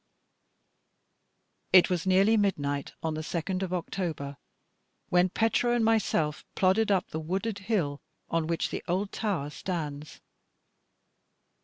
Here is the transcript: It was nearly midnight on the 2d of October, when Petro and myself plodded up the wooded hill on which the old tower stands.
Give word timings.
It 1.71 1.91
was 1.91 2.07
nearly 2.07 2.35
midnight 2.35 2.93
on 3.03 3.13
the 3.13 3.21
2d 3.21 3.61
of 3.61 3.71
October, 3.71 4.37
when 5.09 5.29
Petro 5.29 5.73
and 5.75 5.85
myself 5.85 6.43
plodded 6.55 6.89
up 6.89 7.09
the 7.11 7.19
wooded 7.19 7.59
hill 7.59 8.01
on 8.27 8.47
which 8.47 8.71
the 8.71 8.83
old 8.87 9.11
tower 9.11 9.51
stands. 9.51 10.19